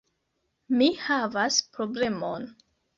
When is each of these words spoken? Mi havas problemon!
Mi 0.79 0.89
havas 1.03 1.61
problemon! 1.77 2.55